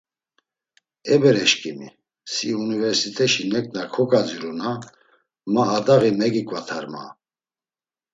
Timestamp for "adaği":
5.77-6.11